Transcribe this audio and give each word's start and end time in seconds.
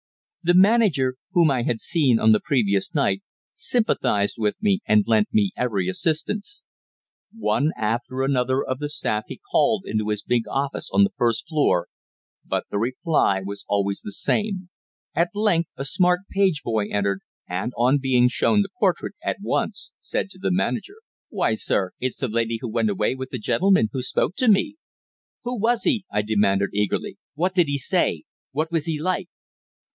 The 0.41 0.55
manager, 0.55 1.17
whom 1.33 1.51
I 1.51 1.61
had 1.61 1.79
seen 1.79 2.17
on 2.17 2.31
the 2.31 2.39
previous 2.39 2.95
night, 2.95 3.21
sympathized 3.53 4.37
with 4.39 4.55
me, 4.59 4.79
and 4.87 5.03
lent 5.05 5.27
me 5.31 5.51
every 5.55 5.87
assistance. 5.87 6.63
One 7.31 7.69
after 7.77 8.23
another 8.23 8.63
of 8.65 8.79
the 8.79 8.89
staff 8.89 9.25
he 9.27 9.39
called 9.51 9.83
into 9.85 10.09
his 10.09 10.23
big 10.23 10.47
office 10.47 10.89
on 10.91 11.03
the 11.03 11.11
first 11.15 11.47
floor, 11.47 11.87
but 12.43 12.63
the 12.71 12.79
reply 12.79 13.41
was 13.45 13.63
always 13.69 14.01
the 14.01 14.11
same. 14.11 14.69
At 15.13 15.29
length 15.35 15.69
a 15.77 15.85
smart 15.85 16.21
page 16.31 16.63
boy 16.63 16.87
entered, 16.89 17.19
and, 17.47 17.71
on 17.77 17.99
being 17.99 18.27
shown 18.27 18.63
the 18.63 18.69
portrait, 18.79 19.13
at 19.23 19.37
once 19.39 19.91
said 20.01 20.31
to 20.31 20.39
the 20.39 20.49
manager 20.49 20.95
"Why, 21.29 21.53
sir, 21.53 21.91
that's 22.01 22.17
the 22.17 22.27
lady 22.27 22.57
who 22.59 22.71
went 22.71 22.89
away 22.89 23.13
with 23.13 23.29
the 23.29 23.37
gentleman 23.37 23.89
who 23.91 24.01
spoke 24.01 24.33
to 24.37 24.47
me!" 24.47 24.77
"Who 25.43 25.59
was 25.59 25.83
he?" 25.83 26.05
I 26.11 26.23
demanded 26.23 26.71
eagerly. 26.73 27.19
"What 27.35 27.53
did 27.53 27.67
he 27.67 27.77
say? 27.77 28.23
What 28.51 28.71
was 28.71 28.85
he 28.85 28.99
like?" 28.99 29.29